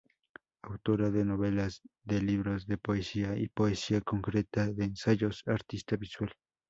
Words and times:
Autora 0.63 1.11
de 1.11 1.23
novelas, 1.23 1.83
de 2.03 2.23
libros 2.23 2.65
de 2.65 2.79
poesía 2.79 3.35
y 3.37 3.49
poesía 3.49 4.01
concreta, 4.01 4.65
de 4.73 4.85
ensayos, 4.85 5.43
artista 5.45 5.95
visual. 5.95 6.33